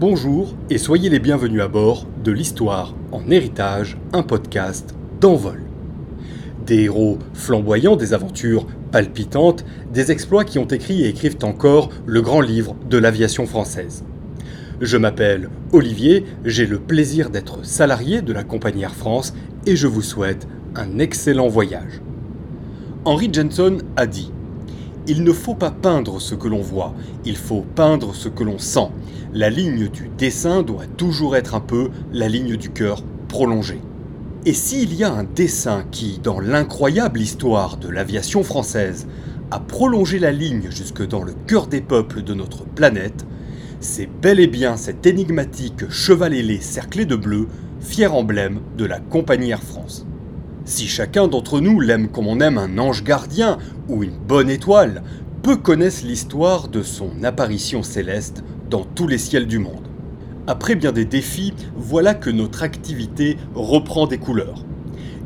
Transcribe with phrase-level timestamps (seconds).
[0.00, 5.64] Bonjour et soyez les bienvenus à bord de l'Histoire en héritage, un podcast d'envol.
[6.64, 12.22] Des héros flamboyants, des aventures palpitantes, des exploits qui ont écrit et écrivent encore le
[12.22, 14.04] grand livre de l'aviation française.
[14.80, 19.34] Je m'appelle Olivier, j'ai le plaisir d'être salarié de la compagnie Air France
[19.66, 22.02] et je vous souhaite un excellent voyage.
[23.04, 24.30] Henry Jensen a dit
[25.08, 26.94] Il ne faut pas peindre ce que l'on voit,
[27.24, 28.88] il faut peindre ce que l'on sent
[29.34, 33.80] la ligne du dessin doit toujours être un peu la ligne du cœur prolongée.
[34.46, 39.06] Et s'il y a un dessin qui, dans l'incroyable histoire de l'aviation française,
[39.50, 43.26] a prolongé la ligne jusque dans le cœur des peuples de notre planète,
[43.80, 47.48] c'est bel et bien cet énigmatique cheval ailé cerclé de bleu,
[47.80, 50.07] fier emblème de la compagnie Air France.
[50.68, 53.56] Si chacun d'entre nous l'aime comme on aime un ange gardien
[53.88, 55.02] ou une bonne étoile,
[55.42, 59.88] peu connaissent l'histoire de son apparition céleste dans tous les ciels du monde.
[60.46, 64.66] Après bien des défis, voilà que notre activité reprend des couleurs.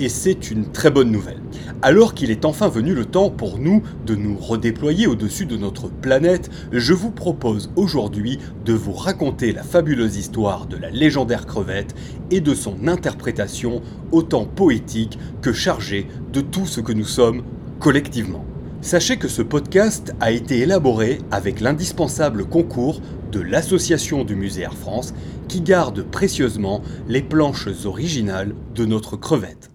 [0.00, 1.42] Et c'est une très bonne nouvelle.
[1.82, 5.88] Alors qu'il est enfin venu le temps pour nous de nous redéployer au-dessus de notre
[5.88, 11.96] planète, je vous propose aujourd'hui de vous raconter la fabuleuse histoire de la légendaire crevette
[12.30, 13.82] et de son interprétation
[14.12, 17.42] autant poétique que chargée de tout ce que nous sommes
[17.80, 18.44] collectivement.
[18.80, 23.00] Sachez que ce podcast a été élaboré avec l'indispensable concours
[23.32, 25.12] de l'Association du Musée Air France
[25.48, 29.70] qui garde précieusement les planches originales de notre crevette.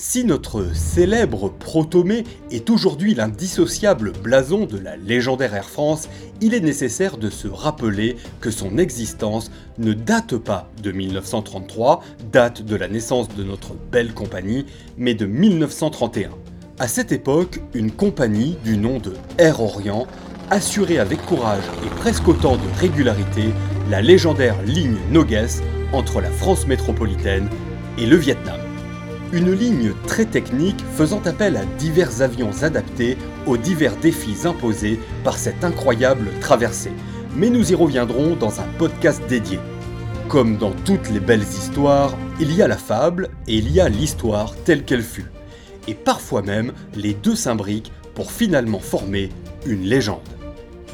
[0.00, 6.08] Si notre célèbre protomée est aujourd'hui l'indissociable blason de la légendaire Air France,
[6.40, 12.62] il est nécessaire de se rappeler que son existence ne date pas de 1933, date
[12.62, 16.30] de la naissance de notre belle compagnie, mais de 1931.
[16.78, 20.06] À cette époque, une compagnie du nom de Air Orient
[20.48, 23.52] assurait avec courage et presque autant de régularité
[23.90, 25.60] la légendaire ligne Noguès
[25.92, 27.48] entre la France métropolitaine
[27.98, 28.67] et le Vietnam.
[29.32, 33.16] Une ligne très technique faisant appel à divers avions adaptés
[33.46, 36.92] aux divers défis imposés par cette incroyable traversée.
[37.36, 39.60] Mais nous y reviendrons dans un podcast dédié.
[40.28, 43.88] Comme dans toutes les belles histoires, il y a la fable et il y a
[43.88, 45.26] l'histoire telle qu'elle fut
[45.88, 49.30] et parfois même les deux s'imbriquent pour finalement former
[49.66, 50.20] une légende.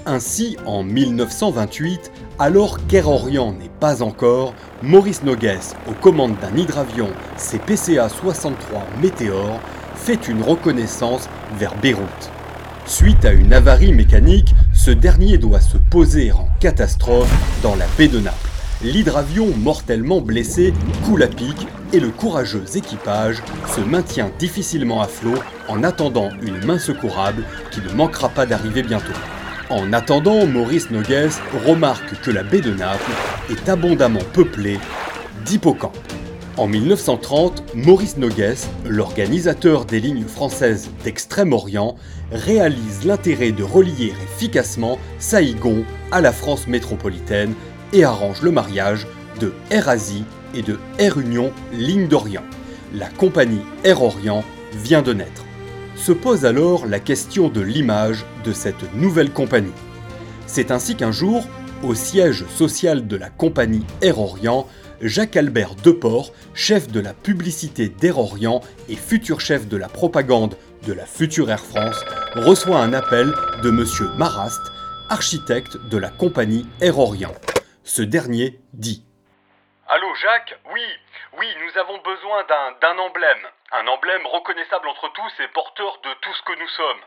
[0.07, 5.59] Ainsi, en 1928, alors qu'Air Orient n'est pas encore, Maurice Nogues,
[5.89, 7.09] aux commandes d'un hydravion
[7.39, 9.59] CPCA 63 Météor,
[9.95, 12.31] fait une reconnaissance vers Beyrouth.
[12.85, 18.09] Suite à une avarie mécanique, ce dernier doit se poser en catastrophe dans la baie
[18.09, 18.51] de Naples
[18.83, 20.75] l'hydravion mortellement blessé
[21.05, 23.43] coule à pic et le courageux équipage
[23.75, 28.83] se maintient difficilement à flot en attendant une main secourable qui ne manquera pas d'arriver
[28.83, 29.13] bientôt.
[29.71, 31.31] En attendant, Maurice Nogues
[31.67, 33.11] remarque que la baie de Naples
[33.51, 34.79] est abondamment peuplée
[35.47, 35.97] d'hippocampes.
[36.59, 41.97] En 1930, Maurice Nogues, l'organisateur des lignes françaises d'Extrême-Orient,
[42.31, 47.55] réalise l'intérêt de relier efficacement Saïgon à la France métropolitaine
[47.95, 49.07] et arrange le mariage
[49.41, 52.45] de Air Asie et de Air Union Ligne d'Orient.
[52.93, 54.45] La compagnie Air Orient
[54.75, 55.45] vient de naître.
[55.97, 59.73] Se pose alors la question de l'image de cette nouvelle compagnie.
[60.47, 61.47] C'est ainsi qu'un jour,
[61.83, 64.67] au siège social de la compagnie Air Orient,
[65.01, 70.57] Jacques-Albert Deport, chef de la publicité d'Air Orient et futur chef de la propagande
[70.87, 73.33] de la future Air France, reçoit un appel
[73.63, 73.85] de M.
[74.19, 74.61] Marast,
[75.09, 77.35] architecte de la compagnie Air Orient.
[77.85, 79.05] Ce dernier dit
[80.15, 81.01] Jacques Oui,
[81.33, 83.49] oui, nous avons besoin d'un emblème.
[83.73, 87.05] Un emblème reconnaissable entre tous et porteur de tout ce que nous sommes.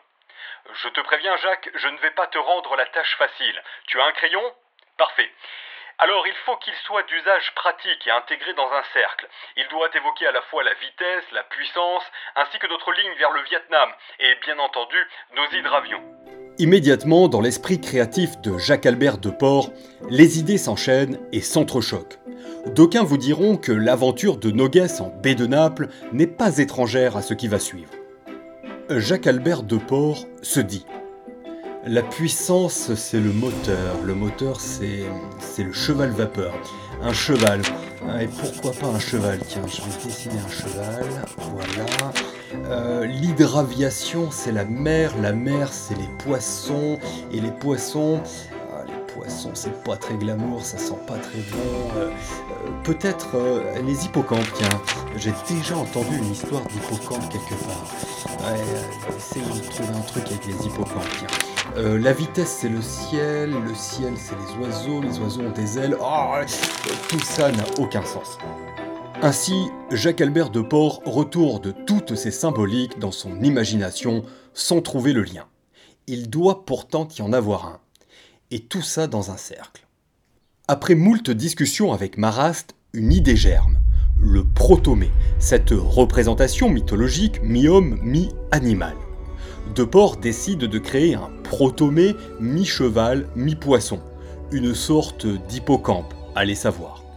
[0.74, 3.64] Je te préviens Jacques, je ne vais pas te rendre la tâche facile.
[3.88, 4.56] Tu as un crayon?
[4.98, 5.32] Parfait.
[6.00, 9.28] Alors il faut qu'il soit d'usage pratique et intégré dans un cercle.
[9.56, 12.04] Il doit évoquer à la fois la vitesse, la puissance,
[12.36, 16.27] ainsi que notre ligne vers le Vietnam, et bien entendu nos hydravions.
[16.60, 19.72] Immédiatement, dans l'esprit créatif de Jacques-Albert Deport,
[20.10, 22.18] les idées s'enchaînent et s'entrechoquent.
[22.74, 27.22] D'aucuns vous diront que l'aventure de Nogues en baie de Naples n'est pas étrangère à
[27.22, 27.92] ce qui va suivre.
[28.90, 30.88] Jacques-Albert Deport se dit
[31.86, 34.02] La puissance, c'est le moteur.
[34.04, 36.54] Le moteur, c'est le cheval vapeur.
[37.04, 37.62] Un cheval.
[38.20, 39.40] Et pourquoi pas un cheval?
[39.48, 41.06] Tiens, je vais dessiner un cheval.
[41.38, 41.86] Voilà.
[42.70, 46.98] Euh, l'hydraviation, c'est la mer, la mer, c'est les poissons,
[47.32, 48.22] et les poissons,
[48.74, 51.98] ah, les poisson, c'est pas très glamour, ça sent pas très bon.
[51.98, 53.28] Euh, euh, peut-être
[53.86, 54.82] les hippocampes, tiens.
[55.18, 57.88] J'ai déjà entendu une histoire d'hippocampe quelque part.
[58.26, 61.98] Ouais, essayez de trouver un truc avec les hippocampes, tiens.
[61.98, 65.98] la vitesse c'est le ciel, le ciel c'est les oiseaux, les oiseaux ont des ailes.
[66.02, 66.34] Oh,
[67.10, 68.38] tout ça n'a aucun sens.
[69.22, 74.24] Ainsi, Jacques-Albert de Port retourne toutes ces symboliques dans son imagination
[74.54, 75.46] sans trouver le lien.
[76.06, 77.80] Il doit pourtant y en avoir un.
[78.52, 79.88] Et tout ça dans un cercle.
[80.68, 83.80] Après moult discussions avec Marast, une idée germe.
[84.48, 88.96] Le protomé, cette représentation mythologique mi-homme, mi-animal.
[89.76, 94.00] De Port décide de créer un protomé mi-cheval, mi-poisson.
[94.52, 97.08] Une sorte d'hippocampe, allez savoir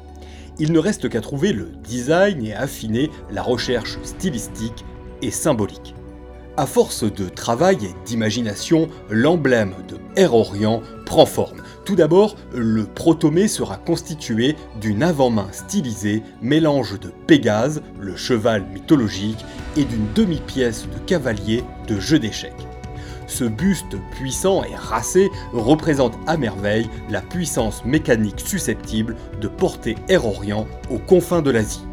[0.61, 4.85] il ne reste qu'à trouver le design et affiner la recherche stylistique
[5.23, 5.95] et symbolique.
[6.61, 11.63] À force de travail et d'imagination, l'emblème de Air Orient prend forme.
[11.87, 19.43] Tout d'abord, le protomé sera constitué d'une avant-main stylisée, mélange de Pégase, le cheval mythologique,
[19.79, 22.53] et d'une demi-pièce de cavalier de jeu d'échecs.
[23.27, 30.27] Ce buste puissant et racé représente à merveille la puissance mécanique susceptible de porter Air
[30.27, 31.87] Orient aux confins de l'Asie.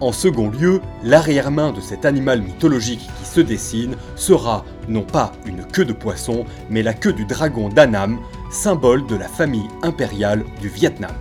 [0.00, 5.62] En second lieu, l'arrière-main de cet animal mythologique qui se dessine sera non pas une
[5.62, 8.18] queue de poisson, mais la queue du dragon d'Annam,
[8.50, 11.12] symbole de la famille impériale du Vietnam.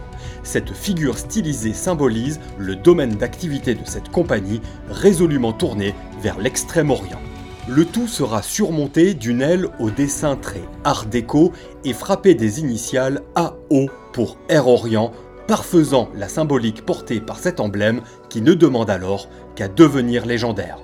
[0.44, 7.20] Cette figure stylisée symbolise le domaine d'activité de cette compagnie résolument tournée vers l'extrême-orient.
[7.68, 11.52] Le tout sera surmonté d'une aile au dessin très art déco
[11.84, 15.12] et frappé des initiales AO pour Air Orient,
[15.48, 20.78] parfaisant la symbolique portée par cet emblème qui ne demande alors qu'à devenir légendaire.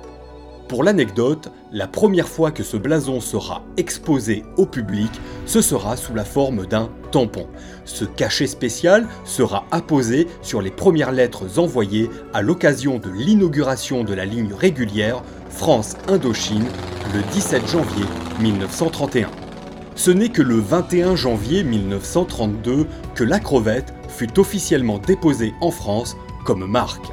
[0.67, 5.11] Pour l'anecdote, la première fois que ce blason sera exposé au public,
[5.45, 7.45] ce sera sous la forme d'un tampon.
[7.85, 14.15] Ce cachet spécial sera apposé sur les premières lettres envoyées à l'occasion de l'inauguration de
[14.15, 16.65] la ligne régulière France-Indochine
[17.13, 18.05] le 17 janvier
[18.39, 19.29] 1931.
[19.95, 26.17] Ce n'est que le 21 janvier 1932 que la crevette fut officiellement déposée en France
[26.43, 27.05] comme marque.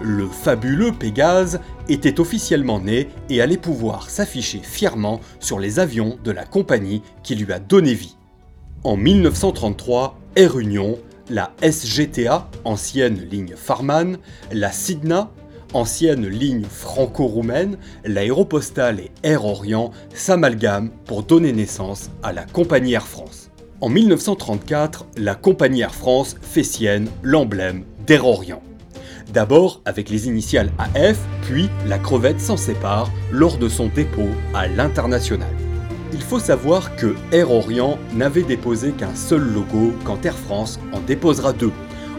[0.00, 6.30] Le fabuleux Pégase était officiellement né et allait pouvoir s'afficher fièrement sur les avions de
[6.30, 8.16] la compagnie qui lui a donné vie.
[8.82, 10.98] En 1933, Air Union,
[11.30, 14.18] la SGTA, ancienne ligne Farman,
[14.52, 15.30] la Sidna,
[15.72, 23.06] ancienne ligne franco-roumaine, l'aéropostale et Air Orient s'amalgament pour donner naissance à la compagnie Air
[23.06, 23.50] France.
[23.80, 28.62] En 1934, la compagnie Air France fait sienne l'emblème d'Air Orient.
[29.34, 34.68] D'abord avec les initiales AF, puis la crevette s'en sépare lors de son dépôt à
[34.68, 35.50] l'international.
[36.12, 41.00] Il faut savoir que Air Orient n'avait déposé qu'un seul logo quand Air France en
[41.00, 41.72] déposera deux.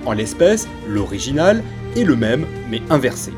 [0.05, 1.63] En l'espèce, l'original
[1.95, 3.31] est le même mais inversé.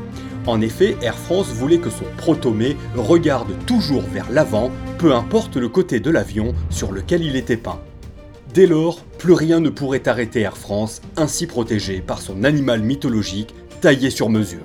[0.46, 5.68] En effet, Air France voulait que son protomé regarde toujours vers l'avant, peu importe le
[5.68, 7.78] côté de l'avion sur lequel il était peint.
[8.52, 13.54] Dès lors, plus rien ne pourrait arrêter Air France, ainsi protégé par son animal mythologique
[13.80, 14.64] taillé sur mesure.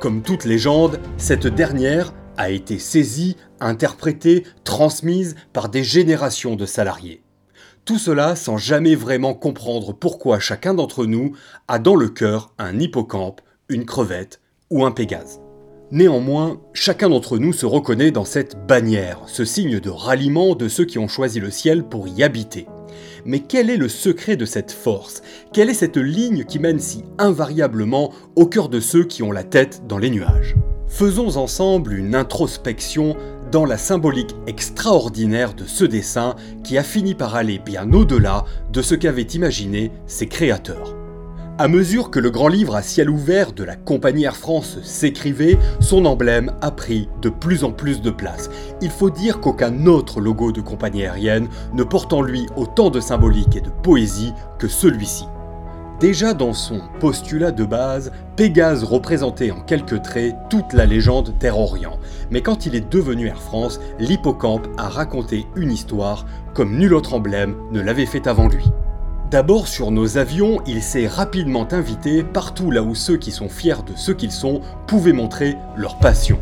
[0.00, 7.22] Comme toute légende, cette dernière a été saisie, interprétée, transmise par des générations de salariés.
[7.84, 11.32] Tout cela sans jamais vraiment comprendre pourquoi chacun d'entre nous
[11.68, 14.40] a dans le cœur un hippocampe, une crevette
[14.70, 15.40] ou un Pégase.
[15.90, 20.84] Néanmoins, chacun d'entre nous se reconnaît dans cette bannière, ce signe de ralliement de ceux
[20.84, 22.66] qui ont choisi le ciel pour y habiter.
[23.24, 25.22] Mais quel est le secret de cette force?
[25.52, 29.44] Quelle est cette ligne qui mène si invariablement au cœur de ceux qui ont la
[29.44, 30.56] tête dans les nuages?
[30.88, 33.16] Faisons ensemble une introspection
[33.50, 38.82] dans la symbolique extraordinaire de ce dessin qui a fini par aller bien au-delà de
[38.82, 41.01] ce qu'avaient imaginé ses créateurs.
[41.58, 45.58] À mesure que le grand livre à ciel ouvert de la compagnie Air France s'écrivait,
[45.80, 48.48] son emblème a pris de plus en plus de place.
[48.80, 53.00] Il faut dire qu'aucun autre logo de compagnie aérienne ne porte en lui autant de
[53.00, 55.26] symbolique et de poésie que celui-ci.
[56.00, 61.58] Déjà dans son postulat de base, Pégase représentait en quelques traits toute la légende d'Air
[61.58, 61.98] Orient.
[62.30, 67.12] Mais quand il est devenu Air France, l'hippocampe a raconté une histoire comme nul autre
[67.12, 68.64] emblème ne l'avait fait avant lui.
[69.32, 73.82] D'abord sur nos avions, il s'est rapidement invité partout là où ceux qui sont fiers
[73.86, 76.38] de ce qu'ils sont pouvaient montrer leur passion.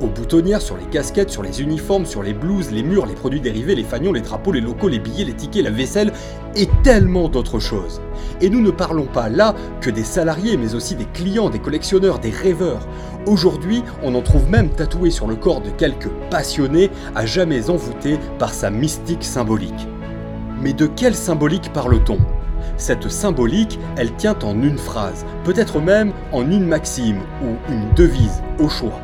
[0.00, 3.40] Aux boutonnières, sur les casquettes, sur les uniformes, sur les blouses, les murs, les produits
[3.40, 6.12] dérivés, les fanions, les drapeaux, les locaux, les billets, les tickets, la vaisselle
[6.54, 8.00] et tellement d'autres choses.
[8.40, 12.20] Et nous ne parlons pas là que des salariés, mais aussi des clients, des collectionneurs,
[12.20, 12.86] des rêveurs.
[13.26, 18.20] Aujourd'hui, on en trouve même tatoué sur le corps de quelques passionnés à jamais envoûtés
[18.38, 19.88] par sa mystique symbolique.
[20.60, 22.18] Mais de quelle symbolique parle-t-on?
[22.76, 28.42] Cette symbolique, elle tient en une phrase, peut-être même en une maxime ou une devise
[28.58, 29.00] au choix.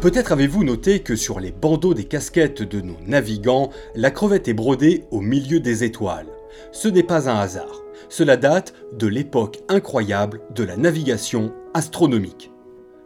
[0.00, 4.54] Peut-être avez-vous noté que sur les bandeaux des casquettes de nos navigants, la crevette est
[4.54, 6.28] brodée au milieu des étoiles.
[6.72, 7.82] Ce n'est pas un hasard.
[8.08, 12.52] Cela date de l'époque incroyable de la navigation astronomique.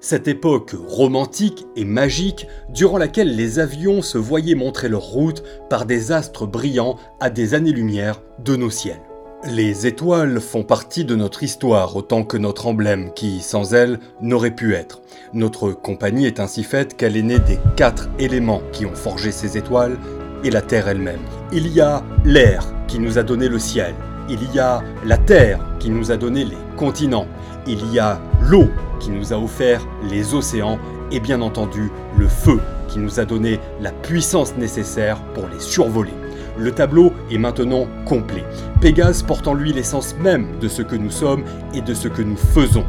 [0.03, 5.85] Cette époque romantique et magique durant laquelle les avions se voyaient montrer leur route par
[5.85, 9.03] des astres brillants à des années-lumière de nos ciels.
[9.45, 14.55] Les étoiles font partie de notre histoire autant que notre emblème qui, sans elles, n'aurait
[14.55, 15.03] pu être.
[15.35, 19.59] Notre compagnie est ainsi faite qu'elle est née des quatre éléments qui ont forgé ces
[19.59, 19.99] étoiles
[20.45, 21.21] et la Terre elle-même.
[21.53, 23.95] Il y a l'air qui nous a donné le ciel,
[24.31, 27.27] il y a la Terre qui nous a donné les continents,
[27.67, 30.79] il y a l'eau qui nous a offert les océans
[31.11, 36.13] et bien entendu le feu qui nous a donné la puissance nécessaire pour les survoler.
[36.59, 38.45] Le tableau est maintenant complet.
[38.81, 42.23] Pégase porte en lui l'essence même de ce que nous sommes et de ce que
[42.23, 42.85] nous faisons.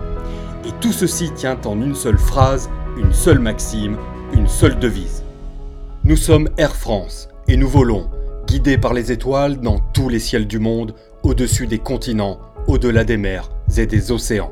[0.66, 3.98] Et tout ceci tient en une seule phrase, une seule maxime,
[4.34, 5.24] une seule devise.
[6.04, 8.10] Nous sommes Air France et nous volons,
[8.48, 13.18] guidés par les étoiles dans tous les ciels du monde, au-dessus des continents, au-delà des
[13.18, 14.52] mers et des océans.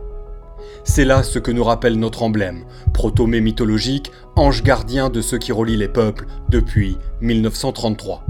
[0.84, 5.52] C'est là ce que nous rappelle notre emblème, protomé mythologique, ange gardien de ceux qui
[5.52, 8.24] relient les peuples depuis 1933.